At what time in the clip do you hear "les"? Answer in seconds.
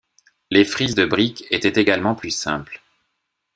0.49-0.65